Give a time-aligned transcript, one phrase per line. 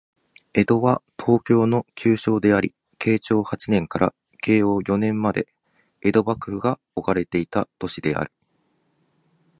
[0.53, 5.47] 江戸は、東京の旧称であり、慶長八年から慶応四年まで
[6.01, 8.31] 江戸幕府が置かれていた都市である